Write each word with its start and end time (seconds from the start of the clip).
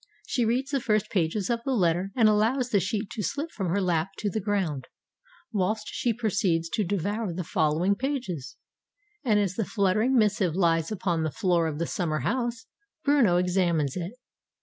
She 0.25 0.45
reads 0.45 0.71
the 0.71 0.79
first 0.81 1.11
pages 1.11 1.47
of 1.51 1.61
the 1.63 1.73
letter, 1.75 2.09
and 2.15 2.27
allows 2.27 2.69
the 2.71 2.79
sheet 2.79 3.11
to 3.11 3.21
slip 3.21 3.51
from 3.51 3.67
her 3.69 3.79
lap 3.79 4.07
to 4.17 4.31
the 4.31 4.39
ground, 4.39 4.87
whilst 5.51 5.89
she 5.91 6.11
proceeds 6.11 6.69
to 6.69 6.83
devour 6.83 7.31
the 7.31 7.43
following 7.43 7.93
pages. 7.93 8.57
And 9.23 9.39
as 9.39 9.53
the 9.53 9.63
fluttering 9.63 10.15
missive 10.17 10.55
lies 10.55 10.91
upon 10.91 11.21
the 11.21 11.29
floor 11.29 11.67
of 11.67 11.77
the 11.77 11.85
summer 11.85 12.21
house, 12.21 12.65
Bruno 13.03 13.37
examines 13.37 13.95
it. 13.95 14.13